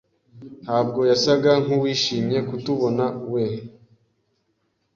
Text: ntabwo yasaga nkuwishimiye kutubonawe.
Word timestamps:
ntabwo 0.63 0.99
yasaga 1.11 1.51
nkuwishimiye 1.63 2.39
kutubonawe. 2.49 3.43